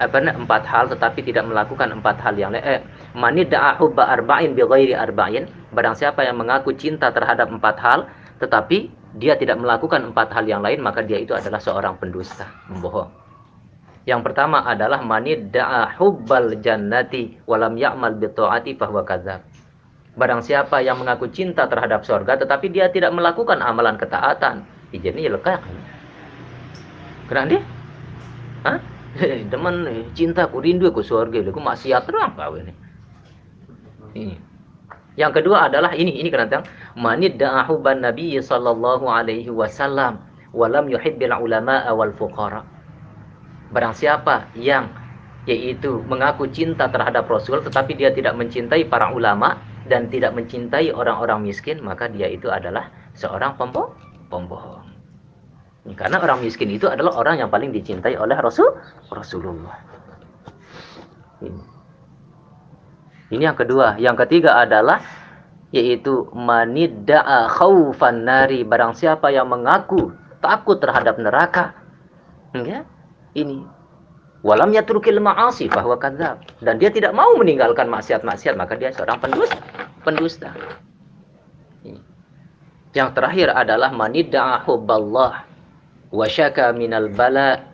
[0.00, 2.64] apa empat hal tetapi tidak melakukan empat hal yang lain.
[2.64, 2.80] Eh,
[3.14, 4.62] man da'a hubba arba'in bi
[4.96, 5.46] arba'in.
[5.70, 8.08] Barang siapa yang mengaku cinta terhadap empat hal
[8.40, 8.90] tetapi
[9.20, 13.19] dia tidak melakukan empat hal yang lain maka dia itu adalah seorang pendusta, membohong.
[14.08, 19.44] Yang pertama adalah manid da'a hubbal jannati walam ya'mal bi ta'ati fahuwa kadzab.
[20.16, 25.60] Barang siapa yang mengaku cinta terhadap sorga tetapi dia tidak melakukan amalan ketaatan, ya lekak.
[27.28, 27.60] Kenapa dia?
[28.66, 28.78] Hah?
[29.50, 32.72] Demen eh, cinta ku rindu ku surga, ku maksiat terang kau ini.
[34.16, 34.36] Ini.
[35.18, 36.64] Yang kedua adalah ini, ini kenapa?
[36.96, 42.64] Manid da'a hubban nabi sallallahu alaihi wasallam walam yuhibbil ulama wal fuqara.
[43.70, 44.90] Barang siapa yang
[45.48, 49.56] yaitu mengaku cinta terhadap Rasul tetapi dia tidak mencintai para ulama
[49.88, 53.96] dan tidak mencintai orang-orang miskin maka dia itu adalah seorang pembo
[54.28, 54.86] pembohong.
[55.96, 58.68] Karena orang miskin itu adalah orang yang paling dicintai oleh Rasul
[59.08, 59.80] Rasulullah.
[61.40, 61.62] Ini.
[63.32, 63.96] Ini yang kedua.
[63.96, 65.00] Yang ketiga adalah
[65.70, 71.72] yaitu manidda'a khaufan nari barang siapa yang mengaku takut terhadap neraka.
[72.52, 72.84] Ya?
[73.36, 73.62] Ini.
[74.40, 76.40] Walam yatrukil ma'asi bahwa kadzab.
[76.64, 79.60] Dan dia tidak mau meninggalkan maksiat-maksiat maka dia seorang pendusta.
[80.00, 80.50] Pendusta
[82.90, 85.46] yang terakhir adalah manidda'a hubballah
[86.10, 87.70] wa syaka minal bala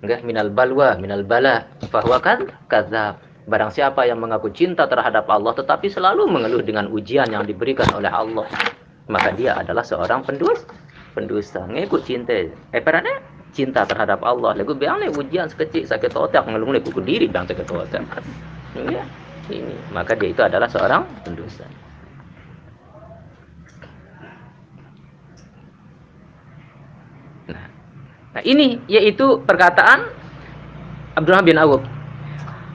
[0.00, 3.20] enggak minal balwa minal bala bahwa kan kadzab.
[3.44, 8.08] Barang siapa yang mengaku cinta terhadap Allah tetapi selalu mengeluh dengan ujian yang diberikan oleh
[8.08, 8.48] Allah
[9.04, 10.72] maka dia adalah seorang pendusta
[11.12, 12.48] pendusta ngikut cinta.
[12.72, 13.20] Eh perane
[13.54, 14.58] cinta terhadap Allah.
[14.58, 18.02] Lagu biang ni ujian sekecil sakit otak ngelung ni kuku diri biang sakit otak.
[18.74, 19.06] Ya,
[19.48, 21.64] ini maka dia itu adalah seorang pendusta.
[27.46, 27.66] Nah,
[28.34, 30.10] nah ini yaitu perkataan
[31.14, 31.82] Abdullah bin Awf.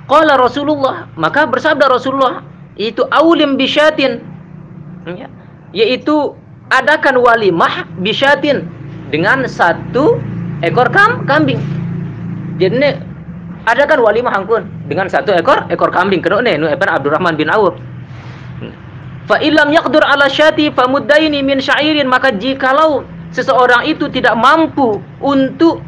[0.10, 2.42] Qala Rasulullah, maka bersabda Rasulullah
[2.80, 4.24] itu aulim bisyatin.
[5.06, 5.28] Ya,
[5.76, 6.34] yaitu
[6.72, 8.66] adakan walimah bisyatin
[9.14, 10.18] dengan satu
[10.66, 11.60] ekor kam kambing.
[12.60, 12.90] Jadi ini
[13.64, 16.20] adakan walimah angkun dengan satu ekor ekor kambing.
[16.20, 17.76] Kena ni nu Abdurrahman bin Auf.
[19.30, 25.86] Fa illam yaqdur ala syati famuddaini min syairin maka jikalau seseorang itu tidak mampu untuk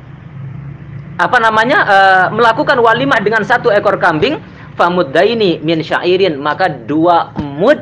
[1.17, 4.37] apa namanya uh, melakukan walimah dengan satu ekor kambing
[4.77, 7.81] famuddaini min syairin maka dua mud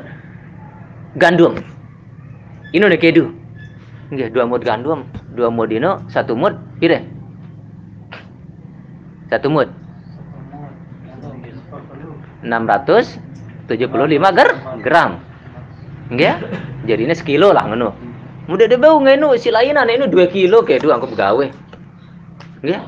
[1.19, 1.59] gandum.
[2.71, 3.25] Ini nih kedu.
[4.09, 5.05] Nggih, dua mud gandum,
[5.39, 7.07] dua mud dino, satu mud pire?
[9.31, 9.71] Satu mud.
[12.43, 14.49] 675 ger
[14.83, 15.23] gram.
[16.11, 16.35] Nggih.
[16.83, 17.95] Jadi ini sekilo lah ngono.
[18.51, 21.45] Mudah deh bau ngenu si lainan ini 2 kilo kayak dua aku begawe.
[22.65, 22.81] Nggih.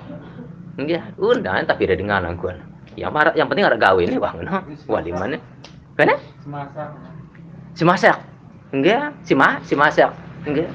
[0.81, 2.51] Nggih, undang tapi ada dengan aku.
[2.99, 4.51] Yang marah, yang penting ada gawe ini wah ngono.
[4.91, 5.39] Wah di mana?
[5.95, 6.19] Kana?
[6.43, 6.83] Semasa.
[7.77, 8.17] Si masak.
[8.73, 10.11] Nggih, si ma, si masak.
[10.41, 10.67] Nggih.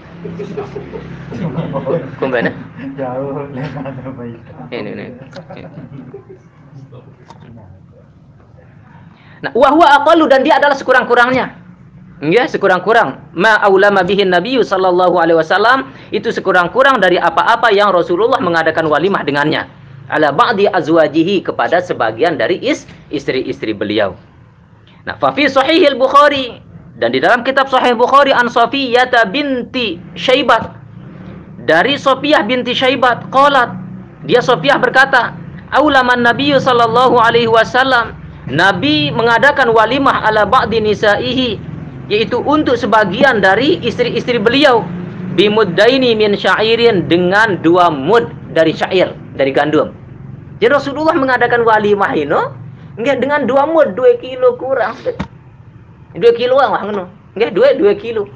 [2.22, 2.50] Kumbana?
[2.94, 4.50] Jauh lewat apa itu.
[4.70, 5.06] Ini ini.
[9.42, 11.52] Nah, wa huwa aqallu dan dia adalah sekurang-kurangnya.
[12.24, 18.40] Ya, sekurang-kurang ma aulama bihin nabiyyu sallallahu alaihi wasallam itu sekurang-kurang dari apa-apa yang Rasulullah
[18.40, 19.68] mengadakan walimah dengannya.
[20.08, 24.16] Ala ba'di azwajihi kepada sebagian dari is, istri-istri beliau.
[25.04, 26.64] Nah, fa fi sahihil Bukhari
[26.96, 30.76] Dan di dalam kitab Sahih Bukhari an Safiyata binti Syaibat
[31.66, 33.68] dari Sofiyah binti Syaibat qalat
[34.24, 35.36] dia Sofiyah berkata
[35.76, 38.16] aulaman Nabi sallallahu alaihi wasallam
[38.46, 41.58] Nabi mengadakan walimah ala ba'di nisaihi
[42.06, 44.86] yaitu untuk sebagian dari istri-istri beliau
[45.34, 49.90] bimuddaini min syairin dengan dua mud dari syair dari gandum.
[50.62, 52.40] Jadi Rasulullah mengadakan walimah ini
[52.96, 54.96] dengan dua mud dua kilo kurang.
[56.16, 57.04] Dua kilo lah ngono.
[57.36, 58.28] Enggak dua dua kilo.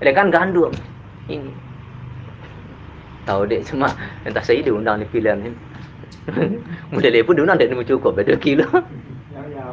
[0.00, 0.72] Ada kan gandum.
[1.28, 1.52] Ini.
[3.28, 3.90] Tahu deh cuma
[4.24, 5.56] entah saya diundang di film ini.
[6.92, 8.64] Model pun diundang dan cukup dua kilo.
[9.32, 9.66] Ya ya?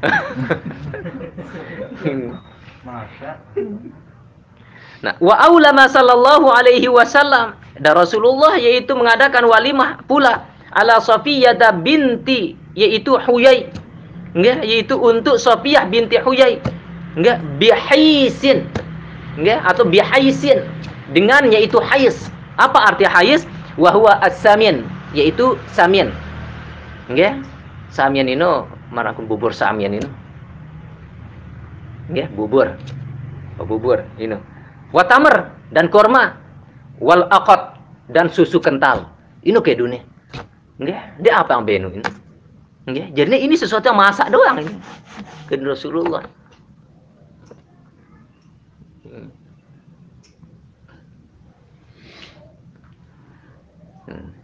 [5.00, 12.52] Nah, wa aulama sallallahu alaihi wasallam dan Rasulullah yaitu mengadakan walimah pula ala Safiyah binti
[12.76, 13.72] yaitu Huyai.
[14.36, 16.60] Nggih, yaitu untuk Safiyah binti Huyai.
[17.20, 18.64] Nggih, bihaisin.
[19.36, 20.64] Nggih, atau bihaisin
[21.12, 22.32] dengan yaitu hais.
[22.56, 23.44] Apa arti hais?
[23.76, 26.08] Wa huwa as-samin, yaitu samin.
[27.12, 27.44] Nggih.
[27.92, 28.46] Samin ini
[28.94, 30.08] marangkum bubur samin ini.
[32.08, 32.72] Nggih, bubur.
[33.60, 34.40] Oh, bubur ini.
[34.90, 36.40] Wa tamr dan korma.
[37.00, 37.80] Wal aqat
[38.12, 39.08] dan susu kental.
[39.40, 40.04] Ini ke dunia.
[40.80, 42.04] Nggih, dia apa yang benu ini?
[42.88, 44.74] Nggih, jadi ini sesuatu yang masak doang ini.
[45.48, 46.24] Ke Rasulullah.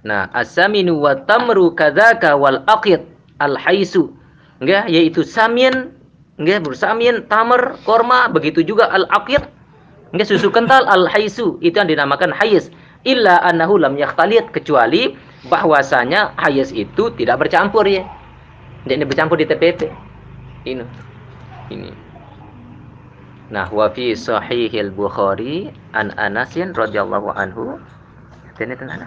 [0.06, 3.02] Nah, as-saminu wa tamru kadzaka wal aqid
[3.42, 4.14] al-haisu.
[4.62, 5.92] Nggih, yaitu samin,
[6.38, 9.44] nggih, bersamin, tamar, korma, begitu juga al-aqid.
[10.14, 12.70] Nggih, susu kental al-haisu, itu yang dinamakan hais.
[13.06, 15.14] Illa annahu lam yakhtalit kecuali
[15.46, 18.02] bahwasanya hayas itu tidak bercampur ya.
[18.86, 19.90] Jadi bercampur di TPP.
[20.66, 20.82] Ini.
[21.70, 21.90] Ini.
[23.46, 27.78] Nah, wa fi sahihil Bukhari an Anasin radhiyallahu anhu.
[28.58, 29.06] Ini tenan.